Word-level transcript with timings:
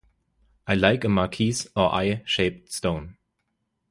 I 0.65 0.73
like 0.73 1.03
a 1.03 1.09
marquise 1.09 1.67
or 1.75 1.93
eye-shaped 1.93 2.71
stone. 2.73 3.17